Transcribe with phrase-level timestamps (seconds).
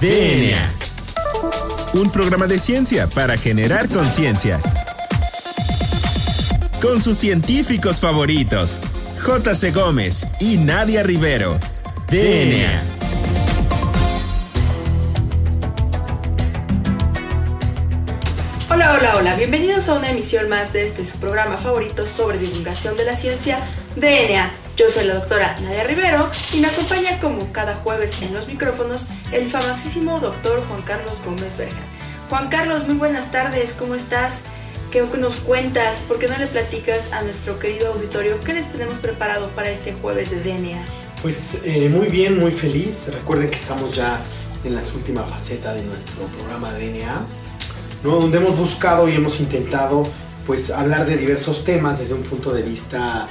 [0.00, 0.60] DNA.
[1.94, 4.60] Un programa de ciencia para generar conciencia.
[6.82, 8.78] Con sus científicos favoritos,
[9.24, 9.70] J.C.
[9.70, 11.58] Gómez y Nadia Rivero.
[12.10, 12.82] DNA.
[18.68, 22.98] Hola, hola, hola, bienvenidos a una emisión más de este su programa favorito sobre divulgación
[22.98, 23.60] de la ciencia,
[23.96, 24.65] DNA.
[24.76, 29.06] Yo soy la doctora Nadia Rivero y me acompaña como cada jueves en los micrófonos
[29.32, 31.78] el famosísimo doctor Juan Carlos Gómez Berger.
[32.28, 34.42] Juan Carlos, muy buenas tardes, ¿cómo estás?
[34.90, 36.04] ¿Qué nos cuentas?
[36.06, 39.94] ¿Por qué no le platicas a nuestro querido auditorio qué les tenemos preparado para este
[39.94, 40.84] jueves de DNA?
[41.22, 43.08] Pues eh, muy bien, muy feliz.
[43.10, 44.20] Recuerden que estamos ya
[44.62, 47.26] en la última faceta de nuestro programa DNA,
[48.04, 48.20] ¿no?
[48.20, 50.02] donde hemos buscado y hemos intentado
[50.46, 53.26] pues hablar de diversos temas desde un punto de vista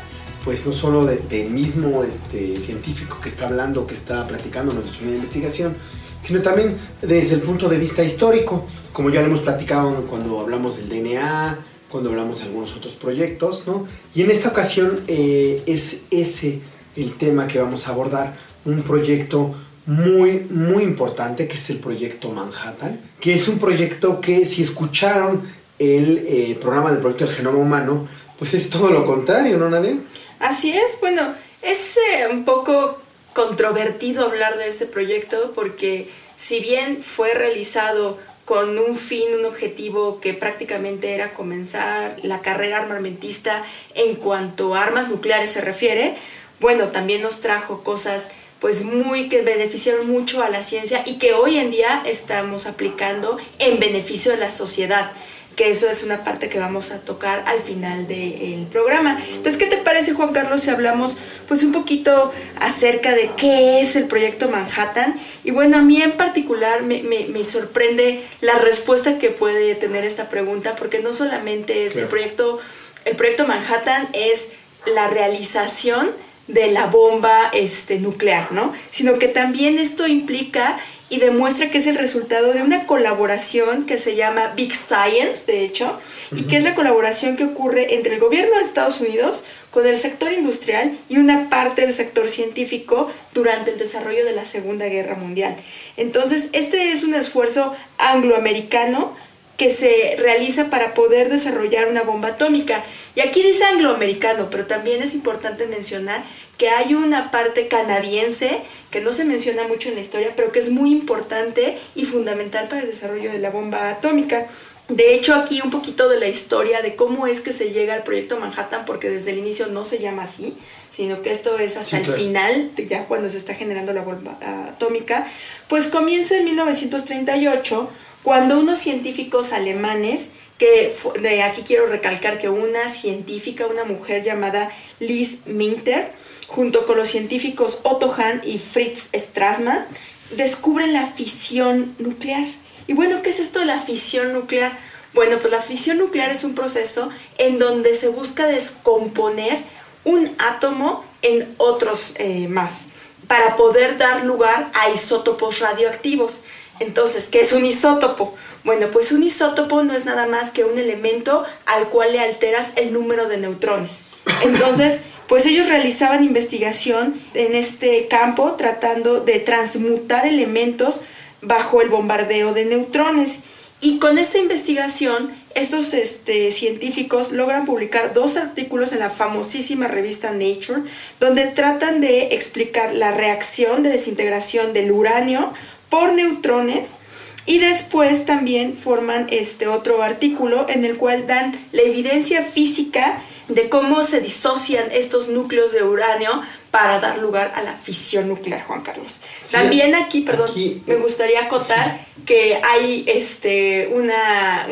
[0.45, 5.75] pues no solo del mismo este, científico que está hablando, que está platicando nuestra investigación,
[6.21, 10.77] sino también desde el punto de vista histórico, como ya lo hemos platicado cuando hablamos
[10.77, 11.57] del DNA,
[11.89, 13.87] cuando hablamos de algunos otros proyectos, ¿no?
[14.13, 16.61] Y en esta ocasión eh, es ese
[16.95, 19.53] el tema que vamos a abordar, un proyecto
[19.87, 25.43] muy, muy importante, que es el proyecto Manhattan, que es un proyecto que si escucharon
[25.79, 29.97] el eh, programa del proyecto del genoma humano, pues es todo lo contrario, ¿no, Nadia?
[30.39, 32.97] Así es, bueno, es eh, un poco
[33.33, 40.19] controvertido hablar de este proyecto porque si bien fue realizado con un fin, un objetivo
[40.21, 43.63] que prácticamente era comenzar la carrera armamentista
[43.95, 46.15] en cuanto a armas nucleares se refiere,
[46.59, 51.33] bueno, también nos trajo cosas pues muy que beneficiaron mucho a la ciencia y que
[51.33, 55.11] hoy en día estamos aplicando en beneficio de la sociedad
[55.55, 59.17] que eso es una parte que vamos a tocar al final del programa.
[59.29, 63.95] Entonces, ¿qué te parece, Juan Carlos, si hablamos pues un poquito acerca de qué es
[63.95, 65.15] el proyecto Manhattan?
[65.43, 70.29] Y bueno, a mí en particular me, me, sorprende la respuesta que puede tener esta
[70.29, 72.59] pregunta, porque no solamente es el proyecto,
[73.05, 74.49] el proyecto Manhattan es
[74.93, 76.11] la realización
[76.47, 78.73] de la bomba este, nuclear, ¿no?
[78.91, 80.77] Sino que también esto implica
[81.09, 85.63] y demuestra que es el resultado de una colaboración que se llama Big Science, de
[85.63, 85.99] hecho,
[86.31, 89.97] y que es la colaboración que ocurre entre el gobierno de Estados Unidos con el
[89.97, 95.15] sector industrial y una parte del sector científico durante el desarrollo de la Segunda Guerra
[95.15, 95.57] Mundial.
[95.97, 99.15] Entonces, este es un esfuerzo angloamericano
[99.57, 102.83] que se realiza para poder desarrollar una bomba atómica.
[103.15, 106.23] Y aquí dice angloamericano, pero también es importante mencionar
[106.57, 108.61] que hay una parte canadiense
[108.91, 112.67] que no se menciona mucho en la historia, pero que es muy importante y fundamental
[112.67, 114.47] para el desarrollo de la bomba atómica.
[114.87, 118.03] De hecho, aquí un poquito de la historia de cómo es que se llega al
[118.03, 120.55] proyecto Manhattan, porque desde el inicio no se llama así,
[120.95, 124.37] sino que esto es hasta el final, ya cuando se está generando la bomba
[124.67, 125.27] atómica,
[125.67, 127.89] pues comienza en 1938,
[128.23, 134.71] cuando unos científicos alemanes que de aquí quiero recalcar que una científica, una mujer llamada
[134.99, 136.11] Liz Minter,
[136.55, 139.85] junto con los científicos Otto Hahn y Fritz Strassmann,
[140.31, 142.45] descubren la fisión nuclear.
[142.87, 144.79] Y bueno, ¿qué es esto de la fisión nuclear?
[145.13, 149.63] Bueno, pues la fisión nuclear es un proceso en donde se busca descomponer
[150.05, 152.87] un átomo en otros eh, más
[153.27, 156.39] para poder dar lugar a isótopos radioactivos.
[156.79, 158.33] Entonces, ¿qué es un isótopo?
[158.63, 162.73] Bueno, pues un isótopo no es nada más que un elemento al cual le alteras
[162.75, 164.03] el número de neutrones.
[164.43, 171.01] Entonces, pues ellos realizaban investigación en este campo tratando de transmutar elementos
[171.41, 173.39] bajo el bombardeo de neutrones.
[173.81, 180.31] Y con esta investigación, estos este, científicos logran publicar dos artículos en la famosísima revista
[180.31, 180.83] Nature,
[181.19, 185.53] donde tratan de explicar la reacción de desintegración del uranio
[185.89, 186.99] por neutrones
[187.45, 193.69] y después también forman este otro artículo en el cual dan la evidencia física de
[193.69, 196.41] cómo se disocian estos núcleos de uranio
[196.75, 199.21] para dar lugar a la fisión nuclear, Juan Carlos.
[199.49, 200.49] También aquí, perdón,
[200.85, 204.67] me gustaría acotar que hay este, una,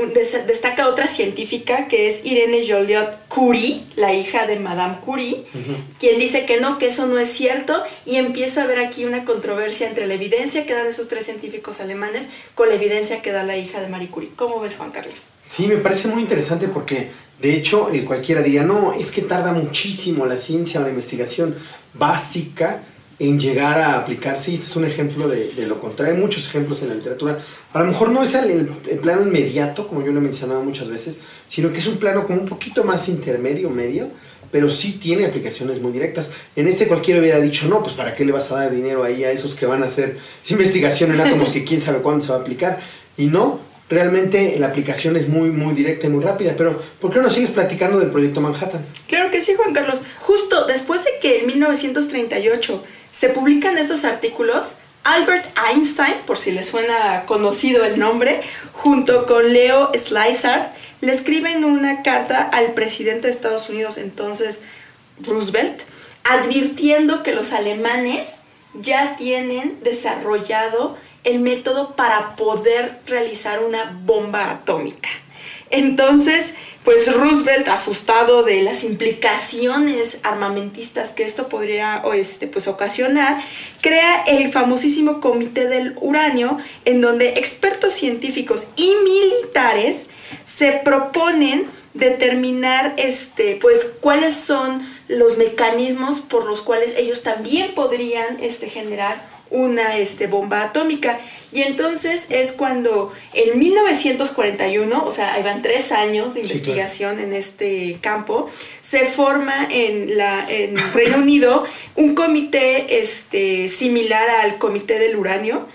[0.45, 5.45] destaca otra científica que es Irene Joliot Curie, la hija de Madame Curie,
[5.97, 9.23] quien dice que no, que eso no es cierto y empieza a haber aquí una
[9.23, 13.43] controversia entre la evidencia que dan esos tres científicos alemanes con la evidencia que da
[13.43, 14.31] la hija de Marie Curie.
[14.35, 15.29] ¿Cómo ves, Juan Carlos?
[15.41, 17.11] Sí, me parece muy interesante porque
[17.43, 21.57] de hecho, eh, cualquiera diría, no, es que tarda muchísimo la ciencia o la investigación
[21.93, 22.83] básica
[23.19, 24.51] en llegar a aplicarse.
[24.51, 26.15] Y este es un ejemplo de, lo contrario.
[26.15, 27.39] Hay muchos ejemplos en la literatura.
[27.73, 28.67] A lo mejor no es el,
[29.01, 32.41] plano inmediato, como yo lo he mencionado muchas veces, sino que es un plano como
[32.41, 34.09] un poquito más intermedio, medio,
[34.51, 36.31] pero sí tiene aplicaciones muy directas.
[36.55, 39.23] En este cualquiera hubiera dicho, no, pues para qué le vas a dar dinero ahí
[39.23, 40.17] a esos que van a hacer
[40.49, 42.79] investigación en átomos que quién sabe cuándo se va a aplicar.
[43.17, 46.53] Y no, realmente la aplicación es muy, muy directa y muy rápida.
[46.57, 48.85] Pero, ¿por qué no sigues platicando del proyecto Manhattan?
[49.07, 50.01] Claro que sí, Juan Carlos.
[50.19, 56.63] Justo después de que en 1938 se publican estos artículos, Albert Einstein, por si le
[56.63, 58.41] suena conocido el nombre,
[58.71, 60.69] junto con Leo Szilard,
[61.01, 64.61] le escriben una carta al presidente de Estados Unidos, entonces
[65.21, 65.81] Roosevelt,
[66.23, 68.39] advirtiendo que los alemanes
[68.73, 75.09] ya tienen desarrollado el método para poder realizar una bomba atómica.
[75.69, 76.53] Entonces,
[76.83, 83.41] pues Roosevelt, asustado de las implicaciones armamentistas que esto podría este, pues, ocasionar,
[83.81, 90.09] crea el famosísimo Comité del Uranio, en donde expertos científicos y militares
[90.43, 98.39] se proponen determinar este, pues, cuáles son los mecanismos por los cuales ellos también podrían
[98.41, 101.19] este, generar una este, bomba atómica.
[101.53, 107.31] Y entonces es cuando en 1941, o sea, ahí van tres años de investigación en
[107.31, 108.49] este campo,
[108.81, 111.63] se forma en, la, en Reino Unido
[111.95, 115.67] un comité este, similar al Comité del Uranio,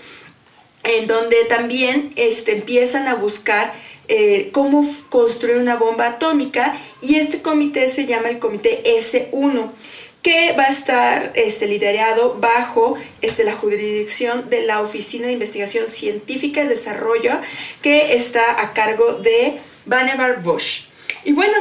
[0.83, 3.73] en donde también este, empiezan a buscar
[4.09, 6.77] eh, cómo construir una bomba atómica.
[7.01, 9.71] Y este comité se llama el Comité S1
[10.21, 15.87] que va a estar este, liderado bajo este, la jurisdicción de la Oficina de Investigación
[15.87, 17.39] Científica y Desarrollo
[17.81, 20.83] que está a cargo de Vannevar Bush.
[21.23, 21.55] Y bueno,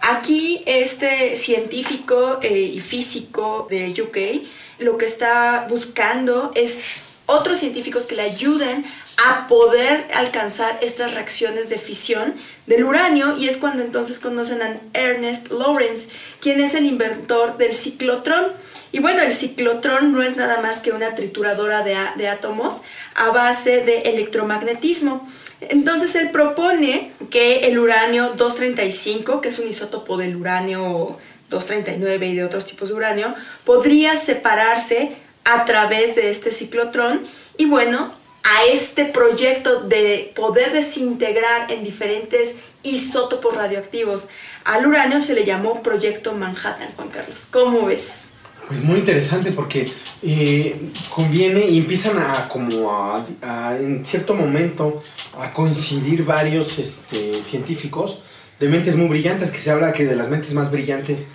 [0.00, 4.48] aquí este científico eh, y físico de UK
[4.82, 6.86] lo que está buscando es
[7.32, 8.84] otros científicos que le ayuden
[9.16, 12.34] a poder alcanzar estas reacciones de fisión
[12.66, 16.08] del uranio y es cuando entonces conocen a Ernest Lawrence,
[16.40, 18.52] quien es el inventor del ciclotrón.
[18.92, 22.82] Y bueno, el ciclotrón no es nada más que una trituradora de, de átomos
[23.14, 25.28] a base de electromagnetismo.
[25.60, 31.18] Entonces él propone que el uranio 235, que es un isótopo del uranio
[31.50, 33.34] 239 y de otros tipos de uranio,
[33.64, 38.12] podría separarse a través de este ciclotrón y bueno,
[38.44, 44.28] a este proyecto de poder desintegrar en diferentes isótopos radioactivos
[44.64, 47.46] al uranio se le llamó Proyecto Manhattan, Juan Carlos.
[47.50, 48.28] ¿Cómo ves?
[48.68, 49.86] Pues muy interesante porque
[50.22, 50.76] eh,
[51.10, 55.02] conviene y empiezan a como a, en cierto momento
[55.38, 58.20] a coincidir varios este, científicos
[58.60, 61.26] de mentes muy brillantes, que se habla que de las mentes más brillantes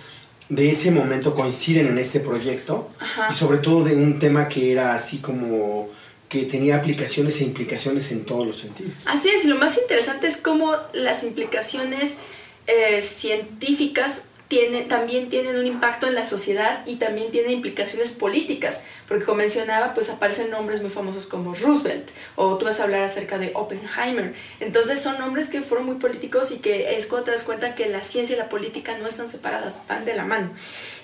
[0.48, 2.90] de ese momento coinciden en este proyecto
[3.30, 5.90] y sobre todo de un tema que era así como
[6.28, 8.92] que tenía aplicaciones e implicaciones en todos los sentidos.
[9.06, 12.14] Así es, y lo más interesante es cómo las implicaciones
[12.66, 18.82] eh, científicas tiene, también tienen un impacto en la sociedad y también tienen implicaciones políticas,
[19.08, 23.02] porque como mencionaba, pues aparecen nombres muy famosos como Roosevelt, o tú vas a hablar
[23.02, 24.34] acerca de Oppenheimer.
[24.60, 27.88] Entonces son nombres que fueron muy políticos y que es cuando te das cuenta que
[27.88, 30.50] la ciencia y la política no están separadas, van de la mano.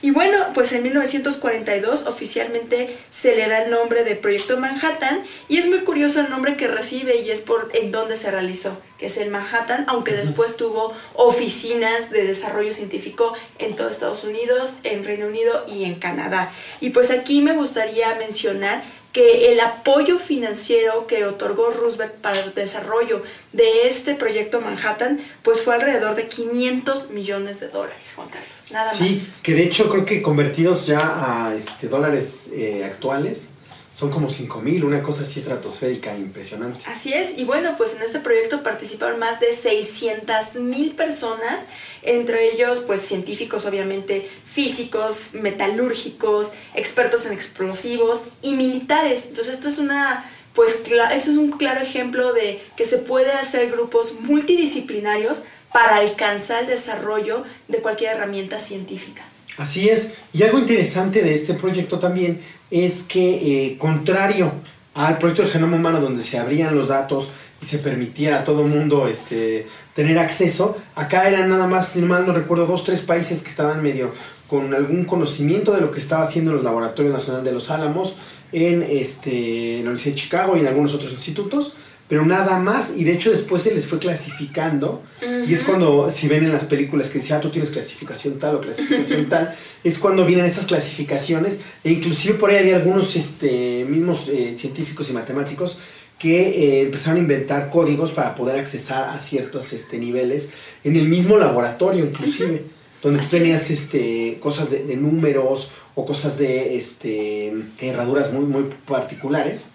[0.03, 5.57] Y bueno, pues en 1942 oficialmente se le da el nombre de Proyecto Manhattan y
[5.57, 9.07] es muy curioso el nombre que recibe y es por en dónde se realizó, que
[9.07, 15.05] es el Manhattan, aunque después tuvo oficinas de desarrollo científico en todo Estados Unidos, en
[15.05, 16.53] Reino Unido y en Canadá.
[16.81, 18.83] Y pues aquí me gustaría mencionar
[19.15, 23.23] que el apoyo financiero que otorgó Roosevelt para el desarrollo
[23.53, 28.87] de este proyecto Manhattan, pues fue alrededor de 500 millones de dólares, Juan Carlos, nada
[28.87, 28.99] más.
[28.99, 33.51] Sí, que de hecho creo que convertidos ya a este, dólares eh, actuales,
[33.95, 36.85] son como 5 mil, una cosa así estratosférica, impresionante.
[36.87, 41.67] Así es, y bueno, pues en este proyecto participaron más de 600 mil personas,
[42.03, 49.27] entre ellos pues científicos obviamente, físicos, metalúrgicos, expertos en explosivos y militares.
[49.29, 53.71] Entonces esto es una pues esto es un claro ejemplo de que se puede hacer
[53.71, 59.25] grupos multidisciplinarios para alcanzar el desarrollo de cualquier herramienta científica.
[59.57, 64.53] Así es, y algo interesante de este proyecto también es que, eh, contrario
[64.95, 67.29] al proyecto del genoma humano, donde se abrían los datos
[67.63, 72.27] y se permitía a todo mundo este, tener acceso, acá eran nada más, si mal
[72.27, 74.13] no recuerdo, dos, tres países que estaban medio
[74.49, 78.17] con algún conocimiento de lo que estaba haciendo el Laboratorio Nacional de los Álamos
[78.53, 81.75] en, este, en la Universidad de Chicago y en algunos otros institutos
[82.09, 82.93] pero nada más.
[82.97, 85.03] Y de hecho después se les fue clasificando.
[85.47, 88.57] Y es cuando, si ven en las películas que dice, ah, tú tienes clasificación tal
[88.57, 91.61] o clasificación tal, es cuando vienen estas clasificaciones.
[91.83, 95.79] E inclusive por ahí había algunos este, mismos eh, científicos y matemáticos
[96.19, 100.51] que eh, empezaron a inventar códigos para poder accesar a ciertos este, niveles
[100.85, 102.65] en el mismo laboratorio inclusive.
[103.03, 109.73] donde tú tenías este, cosas de, números o cosas de este, herraduras muy, muy particulares.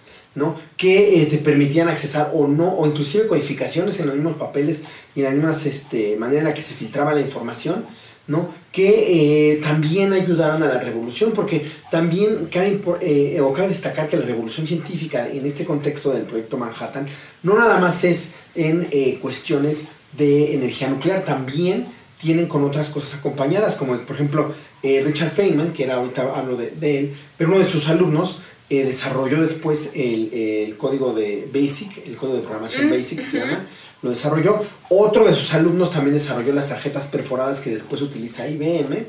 [0.77, 4.81] Que eh, te permitían accesar o no, o inclusive codificaciones en los mismos papeles
[5.15, 7.86] y en la misma este, manera en la que se filtraba la información,
[8.27, 8.50] ¿no?
[8.72, 14.67] que eh, también ayudaron a la revolución, porque también cabe, eh, destacar que la revolución
[14.67, 17.08] científica en este contexto del proyecto Manhattan
[17.41, 21.88] no nada más es en eh, cuestiones de energía nuclear, también
[22.19, 24.53] tienen con otras cosas acompañadas, como por ejemplo
[24.84, 29.92] Richard Feynman, que era ahorita hablo de, él, pero uno de sus alumnos desarrolló después
[29.96, 33.66] el, código de BASIC, el código de programación mm, BASIC que se llama,
[34.02, 34.64] lo desarrolló.
[34.90, 39.06] Otro de sus alumnos también desarrolló las tarjetas perforadas que después utiliza IBM.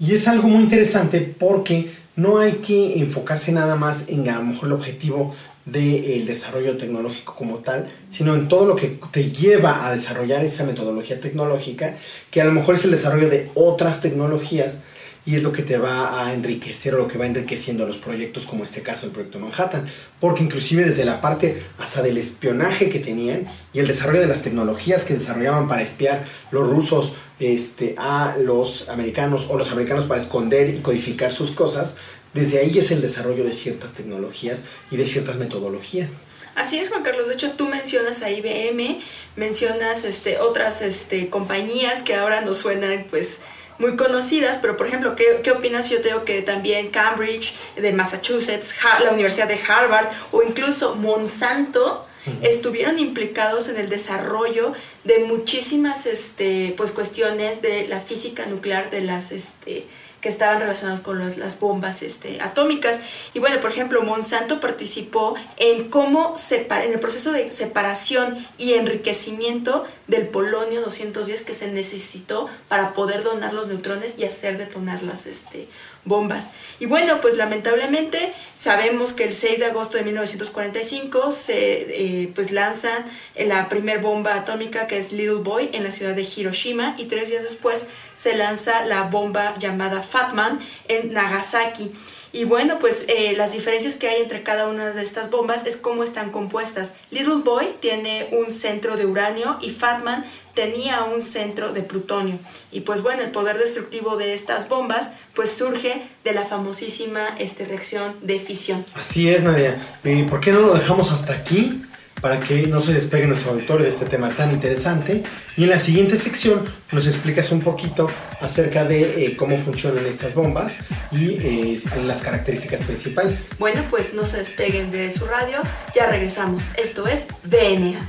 [0.00, 4.44] Y es algo muy interesante porque no hay que enfocarse nada más en a lo
[4.44, 9.86] mejor el objetivo del desarrollo tecnológico como tal, sino en todo lo que te lleva
[9.86, 11.96] a desarrollar esa metodología tecnológica,
[12.30, 14.80] que a lo mejor es el desarrollo de otras tecnologías
[15.28, 18.46] y es lo que te va a enriquecer o lo que va enriqueciendo los proyectos
[18.46, 19.86] como este caso el proyecto Manhattan,
[20.20, 24.40] porque inclusive desde la parte hasta del espionaje que tenían y el desarrollo de las
[24.40, 30.18] tecnologías que desarrollaban para espiar los rusos este, a los americanos o los americanos para
[30.18, 31.96] esconder y codificar sus cosas,
[32.32, 36.22] desde ahí es el desarrollo de ciertas tecnologías y de ciertas metodologías.
[36.54, 37.28] Así es, Juan Carlos.
[37.28, 38.98] De hecho, tú mencionas a IBM,
[39.36, 43.40] mencionas este, otras este, compañías que ahora nos suenan, pues,
[43.78, 45.88] muy conocidas, pero por ejemplo, ¿qué, qué opinas?
[45.88, 52.04] Yo tengo que también Cambridge, de Massachusetts, la Universidad de Harvard o incluso Monsanto
[52.42, 54.72] estuvieron implicados en el desarrollo
[55.04, 59.32] de muchísimas este, pues, cuestiones de la física nuclear, de las...
[59.32, 59.86] Este,
[60.20, 62.98] que estaban relacionados con las bombas este, atómicas.
[63.34, 68.74] Y bueno, por ejemplo, Monsanto participó en cómo separa, en el proceso de separación y
[68.74, 75.02] enriquecimiento del polonio 210 que se necesitó para poder donar los neutrones y hacer detonar
[75.02, 75.68] las este,
[76.04, 76.50] bombas.
[76.80, 82.50] Y bueno, pues lamentablemente sabemos que el 6 de agosto de 1945 se eh, pues
[82.50, 83.04] lanzan
[83.36, 87.28] la primer bomba atómica que es Little Boy en la ciudad de Hiroshima y tres
[87.28, 91.92] días después se lanza la bomba llamada Fatman en Nagasaki.
[92.32, 95.76] Y bueno, pues eh, las diferencias que hay entre cada una de estas bombas es
[95.76, 96.92] cómo están compuestas.
[97.10, 102.38] Little Boy tiene un centro de uranio y Fatman tenía un centro de plutonio.
[102.72, 107.64] Y pues bueno, el poder destructivo de estas bombas pues surge de la famosísima este,
[107.64, 108.84] reacción de fisión.
[108.94, 109.80] Así es, Nadia.
[110.02, 111.82] ¿Y por qué no lo dejamos hasta aquí?
[112.20, 115.22] Para que no se despegue nuestro auditorio de este tema tan interesante.
[115.56, 118.10] Y en la siguiente sección nos explicas un poquito
[118.40, 120.80] acerca de eh, cómo funcionan estas bombas
[121.12, 123.50] y eh, las características principales.
[123.58, 125.58] Bueno, pues no se despeguen de su radio.
[125.94, 126.64] Ya regresamos.
[126.76, 128.08] Esto es DNA.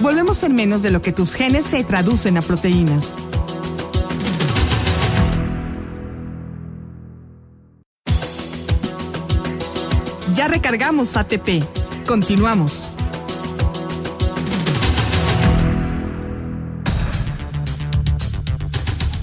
[0.00, 3.12] Volvemos en menos de lo que tus genes se traducen a proteínas.
[10.36, 11.64] Ya recargamos ATP.
[12.06, 12.90] Continuamos.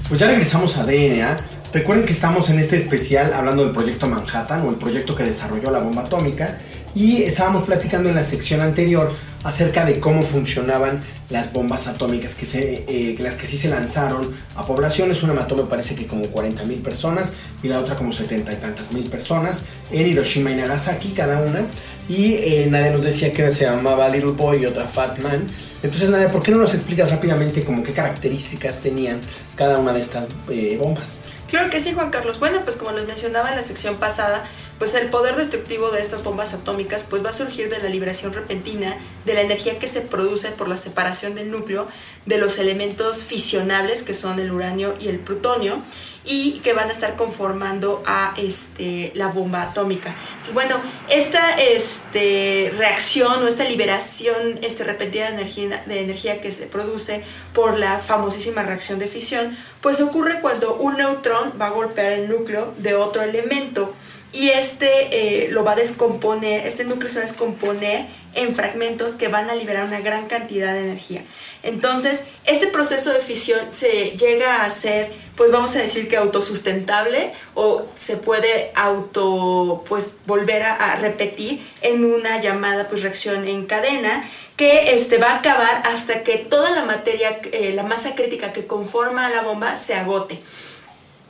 [0.10, 1.40] Pues ya regresamos a DNA.
[1.72, 5.70] Recuerden que estamos en este especial hablando del proyecto Manhattan o el proyecto que desarrolló
[5.70, 6.58] la bomba atómica
[6.96, 9.10] y estábamos platicando en la sección anterior
[9.44, 14.34] acerca de cómo funcionaban las bombas atómicas, que se, eh, las que sí se lanzaron
[14.56, 15.22] a poblaciones.
[15.22, 18.56] Una mató me parece que como 40 mil personas y la otra como 70 y
[18.58, 21.66] tantas mil personas en Hiroshima y Nagasaki cada una.
[22.10, 25.48] Y eh, nadie nos decía que se llamaba Little Boy y otra Fat Man.
[25.82, 29.22] Entonces, Nadia, ¿por qué no nos explicas rápidamente como qué características tenían
[29.56, 31.18] cada una de estas eh, bombas?
[31.50, 32.40] Claro que sí, Juan Carlos.
[32.40, 34.44] Bueno, pues como les mencionaba en la sección pasada,
[34.80, 38.34] pues el poder destructivo de estas bombas atómicas pues va a surgir de la liberación
[38.34, 41.88] repentina de la energía que se produce por la separación del núcleo
[42.26, 45.82] de los elementos fisionables que son el uranio y el plutonio
[46.26, 50.16] y que van a estar conformando a este, la bomba atómica.
[50.54, 50.78] bueno,
[51.10, 57.24] esta este, reacción o esta liberación este, repentina de energía, de energía que se produce
[57.54, 62.30] por la famosísima reacción de fisión, pues ocurre cuando un neutrón va a golpear el
[62.30, 63.94] núcleo de otro elemento
[64.34, 69.14] y este eh, lo va a descomponer, este núcleo se va a descomponer en fragmentos
[69.14, 71.24] que van a liberar una gran cantidad de energía.
[71.62, 77.32] Entonces, este proceso de fisión se llega a ser, pues vamos a decir que autosustentable
[77.54, 84.28] o se puede auto, pues volver a, repetir en una llamada pues reacción en cadena
[84.58, 88.68] que este, va a acabar hasta que toda la materia, eh, la masa crítica que
[88.68, 90.40] conforma la bomba se agote.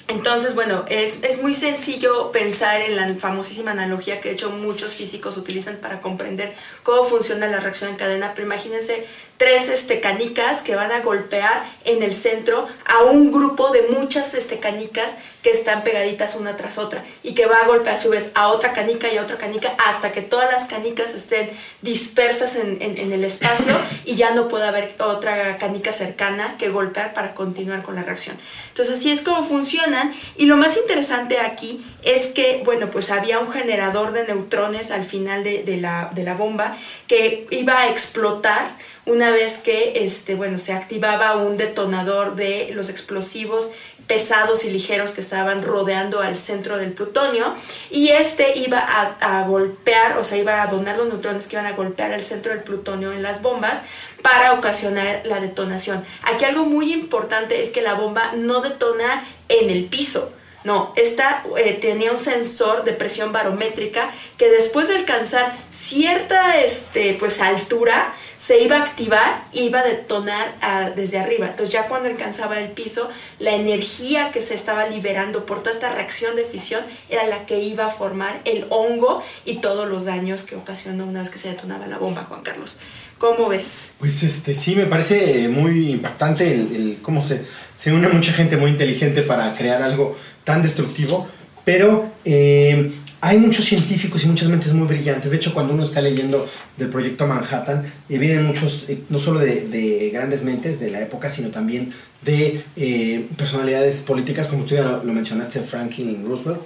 [0.10, 4.96] Entonces, bueno, es, es, muy sencillo pensar en la famosísima analogía que de hecho muchos
[4.96, 9.08] físicos utilizan para comprender cómo funciona la reacción en cadena, pero imagínense
[9.38, 14.34] tres este, canicas que van a golpear en el centro a un grupo de muchas
[14.34, 18.10] este, canicas que están pegaditas una tras otra y que va a golpear a su
[18.10, 21.50] vez a otra canica y a otra canica hasta que todas las canicas estén
[21.82, 27.14] dispersas en, en, el espacio y ya no pueda haber otra canica cercana que golpear
[27.14, 28.38] para continuar con la reacción.
[28.70, 33.40] Entonces así es como funcionan y lo más interesante aquí es que, bueno, pues había
[33.40, 37.90] un generador de neutrones al final de, de, la, de la bomba que iba a
[37.90, 38.72] explotar
[39.06, 43.70] una vez que este, bueno, se activaba un detonador de los explosivos
[44.08, 47.56] pesados y ligeros que estaban rodeando al centro del plutonio
[47.90, 51.72] y este iba a, golpear, o sea, iba a donar los neutrones que iban a
[51.72, 53.82] golpear el centro del plutonio en las bombas
[54.22, 56.04] para ocasionar la detonación.
[56.24, 60.32] Aquí algo muy importante es que la bomba no detona en el piso,
[60.64, 67.16] no, esta eh, tenía un sensor de presión barométrica que después de alcanzar cierta este,
[67.20, 71.48] pues, altura se iba a activar y iba a detonar ah, desde arriba.
[71.48, 73.10] Entonces ya cuando alcanzaba el piso,
[73.40, 77.62] la energía que se estaba liberando por toda esta reacción de fisión era la que
[77.62, 81.48] iba a formar el hongo y todos los daños que ocasionó una vez que se
[81.48, 82.80] detonaba la bomba, Juan Carlos.
[83.18, 83.92] ¿Cómo ves?
[84.00, 87.46] Pues este sí, me parece muy impactante el, cómo se,
[87.78, 91.30] se une mucha gente muy inteligente para crear algo tan destructivo,
[91.64, 92.92] pero eh,
[93.26, 95.32] hay muchos científicos y muchas mentes muy brillantes.
[95.32, 99.40] De hecho, cuando uno está leyendo del proyecto Manhattan, eh, vienen muchos, eh, no solo
[99.40, 105.02] de, grandes mentes de la época, sino también de eh, personalidades políticas, como tú ya
[105.02, 106.60] lo, mencionaste, Franklin Roosevelt.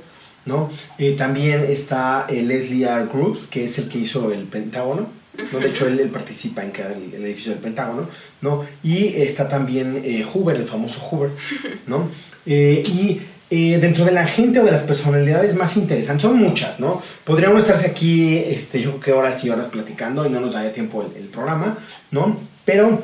[0.46, 0.72] ¿no?
[1.18, 3.06] también está Leslie R.
[3.12, 5.10] Groups, que es el que hizo el Pentágono.
[5.52, 5.60] ¿no?
[5.60, 8.08] De hecho, él, participa en crear el, edificio del Pentágono.
[8.42, 8.66] ¿no?
[8.82, 10.02] Y está también
[10.34, 11.32] Hoover, el famoso Hoover.
[11.86, 12.10] ¿no?
[12.48, 17.02] y eh, dentro de la gente o de las personalidades más interesantes, son muchas, ¿no?
[17.24, 20.74] Podríamos estarse aquí, este, yo creo que horas y horas platicando y no nos daría
[20.74, 21.78] tiempo el, programa,
[22.12, 22.38] ¿no?
[22.66, 23.02] Pero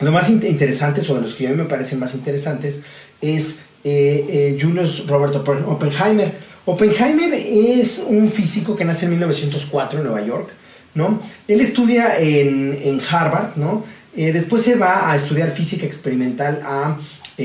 [0.00, 2.80] lo más interesante, o de los que a mí me parecen más interesantes,
[3.20, 6.32] es eh, eh, Julius Robert Oppenheimer.
[6.64, 10.50] Oppenheimer es un físico que nace en 1904 en Nueva York,
[10.94, 11.22] ¿no?
[11.46, 13.84] Él estudia en, en Harvard, ¿no?
[14.16, 16.98] después se va a estudiar física experimental a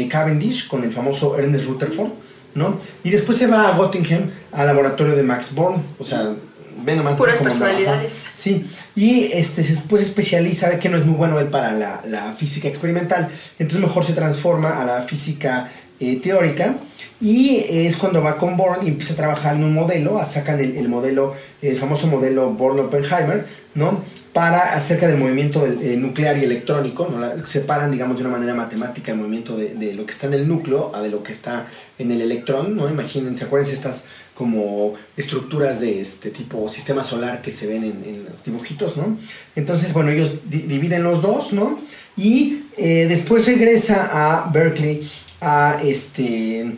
[0.10, 2.14] Cavendish con el famoso Ernest Rutherford,
[2.56, 2.80] ¿no?
[3.04, 6.34] Y después se va a Göttingen, al laboratorio de Max Born, o sea,
[6.84, 7.16] ven nomás.
[7.16, 8.24] Puras personalidades.
[8.34, 12.68] Sí, y este, después especializa, ve que no es muy bueno él para la, física
[12.68, 16.76] experimental, entonces mejor se transforma a la física eh, teórica.
[17.22, 20.76] Y es cuando va con Born y empieza a trabajar en un modelo, sacan el,
[20.76, 24.02] el modelo, el famoso modelo Born-Oppenheimer, ¿no?
[24.34, 27.46] Para acerca del movimiento eh, nuclear y electrónico, ¿no?
[27.46, 30.92] separan, digamos, de una manera matemática el movimiento de, lo que está en el núcleo
[30.96, 31.68] a de lo que está
[32.00, 32.90] en el electrón, ¿no?
[32.90, 38.44] Imagínense, acuérdense estas como estructuras de este tipo sistema solar que se ven en, los
[38.44, 39.18] dibujitos, ¿no?
[39.56, 41.80] Entonces, bueno, ellos dividen los dos, ¿no?
[42.18, 45.08] Y eh, después regresa a Berkeley
[45.42, 46.76] a este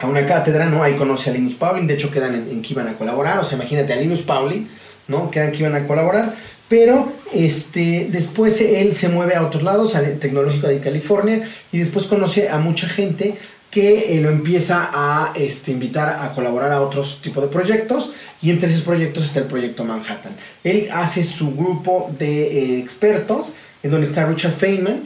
[0.00, 0.82] a una cátedra, ¿no?
[0.82, 3.44] Ahí conoce a Linus Pauling, de hecho quedan en, en que iban a colaborar, o
[3.44, 4.68] sea, imagínate a Linus Pauling,
[5.08, 5.30] ¿no?
[5.30, 6.34] Quedan que iban a colaborar
[6.68, 12.06] pero este, después él se mueve a otros lados, al Tecnológico de California, y después
[12.06, 13.36] conoce a mucha gente
[13.70, 18.50] que eh, lo empieza a este, invitar a colaborar a otros tipos de proyectos y
[18.50, 20.34] entre esos proyectos está el proyecto Manhattan.
[20.62, 25.02] Él hace su grupo de eh, expertos en donde está Richard Feynman,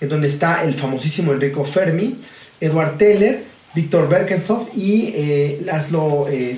[0.00, 2.16] en donde está el famosísimo Enrico Fermi,
[2.60, 6.56] Edward Teller, Víctor Berkenstoff y eh, Laszlo eh,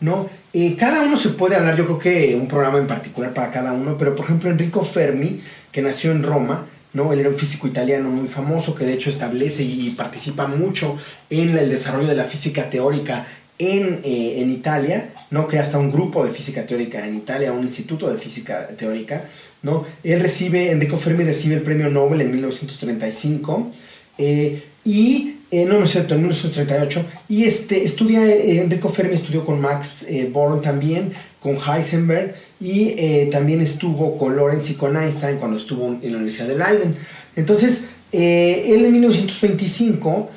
[0.00, 0.28] ¿no?
[0.54, 3.72] Eh, cada uno se puede hablar, yo creo que un programa en particular para cada
[3.72, 7.12] uno, pero por ejemplo Enrico Fermi, que nació en Roma, ¿no?
[7.12, 10.98] Él era un físico italiano muy famoso que de hecho establece y participa mucho
[11.30, 13.26] en el desarrollo de la física teórica
[13.58, 15.48] en, eh, en Italia, ¿no?
[15.48, 19.24] Crea hasta un grupo de física teórica en Italia, un instituto de física teórica,
[19.62, 19.86] ¿no?
[20.04, 23.70] Él recibe, Enrico Fermi recibe el premio Nobel en 1935
[24.18, 27.04] eh, y eh, no, no es cierto, en 1938.
[27.28, 33.28] Y este, estudia, eh, Enrico Fermi estudió con Max eh, Born también, con Heisenberg, y
[33.30, 36.94] también estuvo con Lorentz y con Einstein cuando estuvo en la Universidad de Leiden.
[37.34, 40.30] Entonces, él en 1925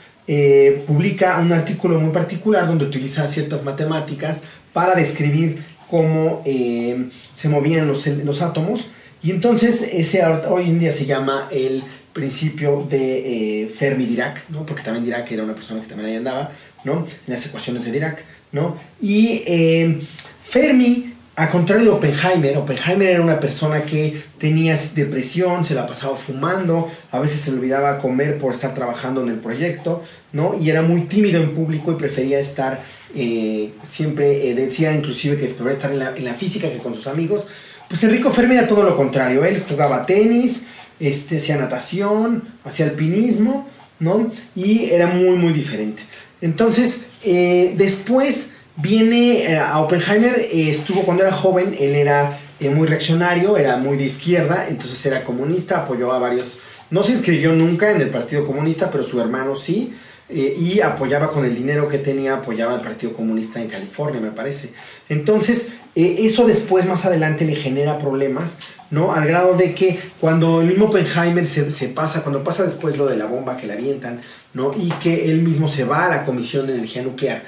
[0.88, 4.42] publica un artículo muy particular donde utiliza ciertas matemáticas
[4.74, 8.88] para describir cómo se movían los, los átomos.
[9.22, 11.84] Y entonces ese hoy en día se llama el
[12.16, 14.66] principio de eh, Fermi-Dirac, ¿no?
[14.66, 16.50] porque también Dirac era una persona que también ahí andaba,
[16.86, 17.06] ¿no?
[17.28, 18.24] en las ecuaciones de Dirac.
[18.54, 18.78] ¿no?
[19.02, 20.00] Y eh,
[20.42, 26.16] Fermi a contrario de Oppenheimer, Oppenheimer era una persona que tenía depresión, se la pasaba
[26.16, 30.02] fumando, a veces se le olvidaba comer por estar trabajando en el proyecto,
[30.32, 30.58] ¿no?
[30.58, 32.82] Y era muy tímido en público y prefería estar,
[33.14, 37.08] eh, siempre decía inclusive que prefería estar en la, en la, física que con sus
[37.08, 37.48] amigos.
[37.90, 40.64] Pues Enrico Fermi era todo lo contrario, él jugaba tenis,
[41.00, 43.68] este, hacía natación, hacía alpinismo,
[44.00, 44.32] ¿no?
[44.56, 46.04] Y era muy, muy diferente.
[46.42, 52.70] Entonces, eh, después Viene eh, a Oppenheimer, eh, estuvo cuando era joven, él era eh,
[52.70, 57.54] muy reaccionario, era muy de izquierda, entonces era comunista, apoyó a varios, no se inscribió
[57.54, 59.94] nunca en el Partido Comunista, pero su hermano sí,
[60.28, 64.72] y apoyaba con el dinero que tenía, apoyaba al Partido Comunista en California, me parece.
[65.08, 68.58] Entonces, eso después, más adelante, le genera problemas,
[68.92, 69.14] ¿no?
[69.14, 73.18] Al grado de que cuando el mismo Oppenheimer se, pasa, cuando pasa después lo de
[73.18, 74.22] la bomba que le avientan,
[74.54, 74.74] ¿no?
[74.74, 77.44] Y que él mismo se va a la Comisión de Energía Nuclear,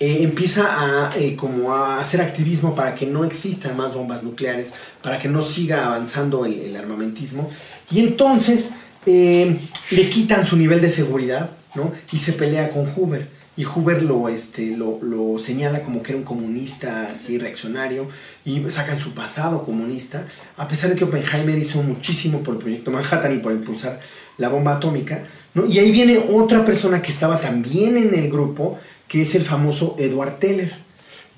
[0.00, 4.72] eh, empieza a, eh, como a hacer activismo para que no existan más bombas nucleares,
[5.02, 7.50] para que no siga avanzando el, armamentismo.
[7.90, 8.74] Y entonces
[9.06, 9.58] eh,
[9.90, 11.92] le quitan su nivel de seguridad ¿no?
[12.12, 13.37] y se pelea con Hoover.
[13.58, 18.06] Y Hoover lo, este, lo, lo, señala como que era un comunista así reaccionario
[18.44, 22.92] y sacan su pasado comunista, a pesar de que Oppenheimer hizo muchísimo por el proyecto
[22.92, 23.98] Manhattan y por impulsar
[24.36, 25.24] la bomba atómica.
[25.54, 25.66] ¿no?
[25.66, 29.96] Y ahí viene otra persona que estaba también en el grupo, que es el famoso
[29.98, 30.72] Edward Teller.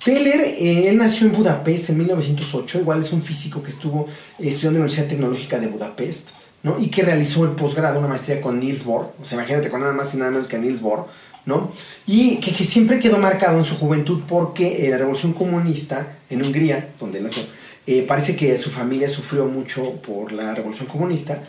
[0.04, 4.68] Teller, eh, él nació en Budapest en 1908, igual es un físico que estuvo estudiando
[4.68, 6.30] en la Universidad Tecnológica de Budapest,
[6.62, 6.78] ¿no?
[6.78, 9.94] Y que realizó el posgrado, una maestría con Niels Bohr, o sea, imagínate con nada
[9.94, 11.06] más y nada menos que Niels Bohr,
[12.06, 16.90] Y que, siempre quedó marcado en su juventud porque eh, la revolución comunista en Hungría,
[16.98, 17.42] donde nació,
[17.86, 21.42] eh, parece que su familia sufrió mucho por la revolución comunista.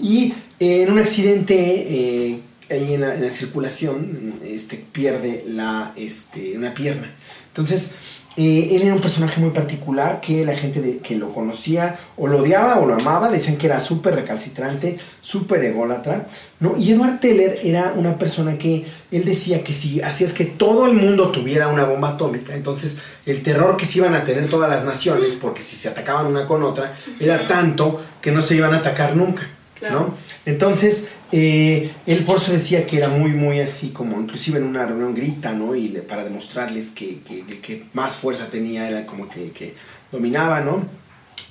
[0.00, 7.14] Y en un accidente ahí en la, circulación este, pierde la, este, una pierna.
[7.48, 7.92] Entonces,
[8.36, 12.26] eh, él era un personaje muy particular que la gente de, que lo conocía o
[12.26, 16.26] lo odiaba o lo amaba, decían que era súper recalcitrante, súper ególatra,
[16.60, 16.76] ¿no?
[16.76, 20.92] Y Edward Teller era una persona que él decía que si hacías que todo el
[20.92, 24.84] mundo tuviera una bomba atómica, entonces el terror que se iban a tener todas las
[24.84, 28.78] naciones, porque si se atacaban una con otra, era tanto que no se iban a
[28.78, 29.48] atacar nunca,
[29.90, 30.14] ¿no?
[30.44, 34.86] Entonces, eh, él por eso decía que era muy, muy así, como inclusive en una
[34.86, 35.74] reunión grita, ¿no?
[35.74, 39.74] Y para demostrarles que, el que más fuerza tenía era como que el que
[40.12, 40.84] dominaba, ¿no?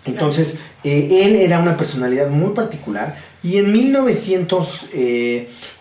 [0.06, 3.72] Entonces, eh, él era una personalidad muy particular y en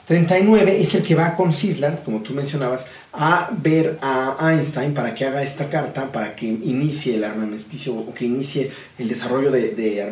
[0.06, 5.14] 1939 es el que va con Sislard, como tú mencionabas, a ver a Einstein para
[5.14, 9.70] que haga esta carta, para que inicie el armamenticio o que inicie el desarrollo de,
[9.70, 10.02] de,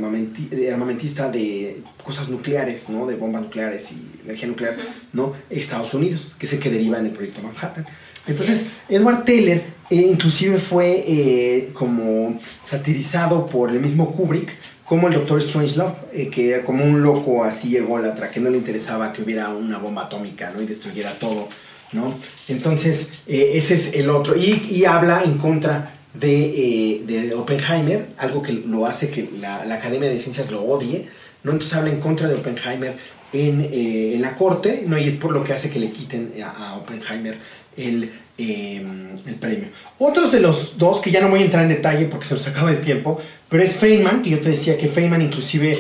[0.71, 3.07] armamentista de cosas nucleares, ¿no?
[3.07, 4.77] de bombas nucleares y energía nuclear,
[5.13, 5.35] ¿no?
[5.51, 7.87] Estados Unidos, que es el que deriva en el proyecto Manhattan.
[8.27, 14.57] Entonces, Edward Taylor eh, inclusive fue eh, como satirizado por el mismo Kubrick
[14.93, 18.59] como el Doctor Strangelove, eh, que era como un loco así ególatra, que no le
[18.59, 20.61] interesaba que hubiera una bomba atómica ¿no?
[20.61, 21.49] y destruyera todo
[21.93, 22.15] ¿no?
[22.47, 24.37] Entonces, eh, ese es el otro.
[24.37, 30.19] Y, habla en contra de, eh, Oppenheimer, algo que lo hace que la, Academia de
[30.19, 31.09] Ciencias lo odie,
[31.43, 31.53] ¿no?
[31.53, 32.95] Entonces habla en contra de Oppenheimer
[33.33, 34.99] en, la corte, ¿no?
[34.99, 37.39] Y es por lo que hace que le quiten a, Oppenheimer
[37.79, 39.69] el, em, el, premio.
[39.99, 42.47] Otros de los dos, que ya no voy a entrar en detalle porque se nos
[42.47, 45.77] acaba el tiempo, pero es Feynman, que yo te decía que Feynman inclusive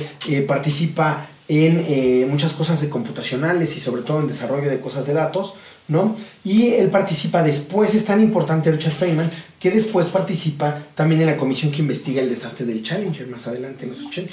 [0.46, 5.54] participa en muchas cosas de computacionales y sobre todo en desarrollo de cosas de datos,
[5.88, 6.16] ¿no?
[6.44, 11.36] Y él participa después, es tan importante Richard Feynman, que después participa también en la
[11.36, 14.32] comisión que investiga el desastre del Challenger más adelante en los 80.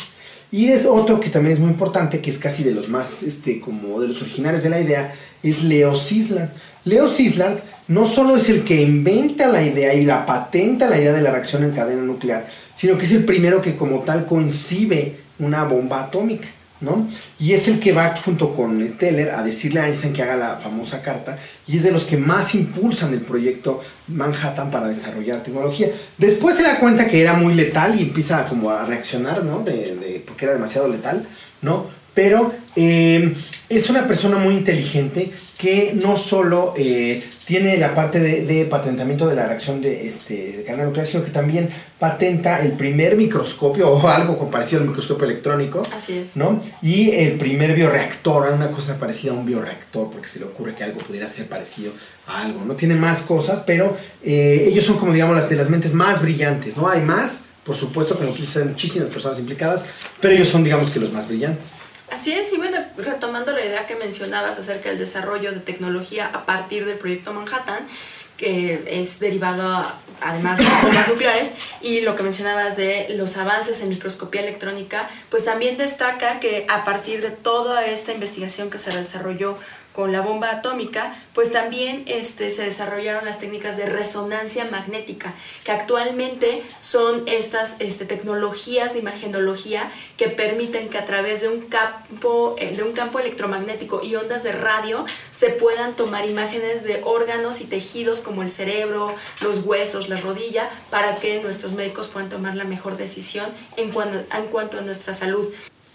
[0.51, 3.59] Y es otro que también es muy importante, que es casi de los más, este,
[3.59, 6.49] como de los originarios de la idea, es Leo Szilard.
[6.85, 11.11] Leo Szilard no solo es el que inventa la idea y la patenta la idea
[11.11, 15.17] de la reacción en cadena nuclear, sino que es el primero que como tal concibe
[15.39, 16.47] una bomba atómica.
[16.81, 17.07] ¿no?
[17.37, 20.55] Y es el que va junto con Teller a decirle a Einstein que haga la
[20.57, 25.89] famosa carta y es de los que más impulsan el proyecto Manhattan para desarrollar tecnología.
[26.17, 29.59] Después se da cuenta que era muy letal y empieza como a reaccionar, ¿no?
[29.59, 31.27] De, porque era demasiado letal,
[31.61, 31.87] ¿no?
[32.13, 33.35] Pero eh,
[33.69, 39.35] es una persona muy inteligente que no solo eh, tiene la parte de, patentamiento de
[39.35, 44.07] la reacción de, este, de cadena nuclear, sino que también patenta el primer microscopio o
[44.07, 45.83] algo parecido al microscopio electrónico.
[45.95, 46.35] Así es.
[46.35, 46.61] ¿no?
[46.81, 50.83] Y el primer bioreactor, una cosa parecida a un bioreactor, porque se le ocurre que
[50.83, 51.91] algo pudiera ser parecido
[52.25, 52.65] a algo.
[52.65, 56.21] No tiene más cosas, pero eh, ellos son como digamos las de las mentes más
[56.21, 56.87] brillantes, ¿no?
[56.87, 59.85] Hay más, por supuesto que no ser muchísimas personas implicadas,
[60.19, 61.75] pero ellos son digamos que los más brillantes.
[62.11, 66.45] Así es, y bueno, retomando la idea que mencionabas acerca del desarrollo de tecnología a
[66.45, 67.87] partir del proyecto Manhattan,
[68.35, 69.85] que es derivado
[70.21, 75.43] además de bombas nucleares y lo que mencionabas de los avances en microscopía electrónica, pues
[75.43, 79.57] también destaca que a partir de toda esta investigación que se desarrolló
[79.93, 85.71] con la bomba atómica, pues también este, se desarrollaron las técnicas de resonancia magnética, que
[85.71, 92.55] actualmente son estas este, tecnologías de imagenología que permiten que a través de un, campo,
[92.59, 97.61] eh, de un campo electromagnético y ondas de radio se puedan tomar imágenes de órganos
[97.61, 102.55] y tejidos como el cerebro, los huesos, la rodilla, para que nuestros médicos puedan tomar
[102.55, 105.49] la mejor decisión en cuanto, en cuanto a nuestra salud.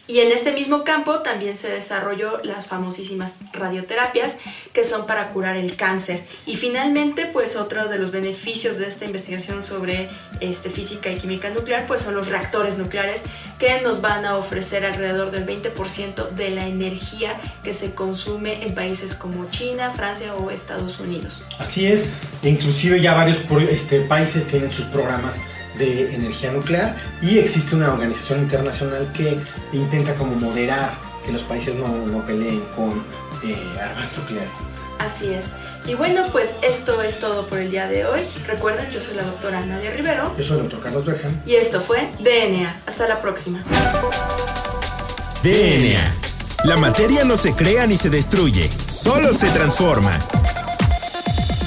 [0.07, 4.37] Y en este mismo campo también se desarrolló las famosísimas radioterapias
[4.75, 6.25] que son para curar el cáncer.
[6.45, 11.49] Y finalmente, pues otro de los beneficios de esta investigación sobre este, física y química
[11.49, 13.23] nuclear, pues son los reactores nucleares
[13.59, 18.75] que nos van a ofrecer alrededor del 20% de la energía que se consume en
[18.75, 21.45] países como China, Francia o Estados Unidos.
[21.59, 22.11] Así es,
[22.43, 23.39] inclusive ya varios
[23.71, 25.41] este, países tienen sus programas
[25.79, 29.39] de energía nuclear y existe una organización internacional que
[29.73, 30.93] intenta como moderar
[31.25, 33.03] que los países no, no peleen con
[33.43, 34.75] eh, armas nucleares.
[34.99, 35.53] Así es.
[35.87, 38.21] Y bueno, pues esto es todo por el día de hoy.
[38.47, 40.35] Recuerden, yo soy la doctora Nadia Rivero.
[40.37, 41.43] Yo soy el doctor Carlos Beckham.
[41.45, 42.75] Y esto fue DNA.
[42.87, 43.63] Hasta la próxima.
[45.43, 46.15] DNA.
[46.65, 50.19] La materia no se crea ni se destruye, solo se transforma.